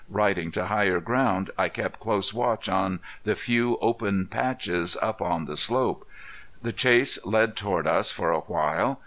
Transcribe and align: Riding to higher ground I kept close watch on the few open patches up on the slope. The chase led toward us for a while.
Riding 0.09 0.49
to 0.53 0.65
higher 0.65 0.99
ground 0.99 1.51
I 1.59 1.69
kept 1.69 1.99
close 1.99 2.33
watch 2.33 2.67
on 2.67 3.01
the 3.23 3.35
few 3.35 3.77
open 3.83 4.25
patches 4.25 4.97
up 4.99 5.21
on 5.21 5.45
the 5.45 5.55
slope. 5.55 6.07
The 6.63 6.73
chase 6.73 7.23
led 7.23 7.55
toward 7.55 7.85
us 7.85 8.09
for 8.09 8.31
a 8.31 8.39
while. 8.39 8.99